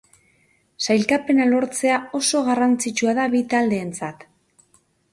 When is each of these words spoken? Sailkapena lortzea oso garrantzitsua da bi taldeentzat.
Sailkapena 0.85 1.47
lortzea 1.51 2.01
oso 2.23 2.43
garrantzitsua 2.49 3.17
da 3.23 3.31
bi 3.37 3.47
taldeentzat. 3.55 4.31